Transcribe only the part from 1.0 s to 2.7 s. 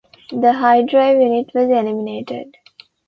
unit was eliminated.